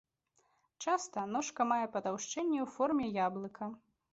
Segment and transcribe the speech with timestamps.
[0.85, 3.71] Часта ножка мае патаўшчэнне ў форме яблыка.